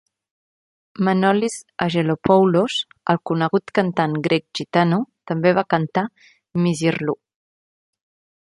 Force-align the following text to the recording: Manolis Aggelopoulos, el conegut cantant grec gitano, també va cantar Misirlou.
Manolis 1.09 1.57
Aggelopoulos, 1.85 2.77
el 3.15 3.21
conegut 3.31 3.75
cantant 3.81 4.17
grec 4.31 4.47
gitano, 4.61 5.01
també 5.33 5.53
va 5.61 5.67
cantar 5.75 6.09
Misirlou. 6.65 7.21